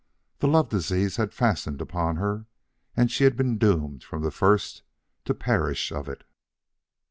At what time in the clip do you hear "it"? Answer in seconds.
6.09-6.23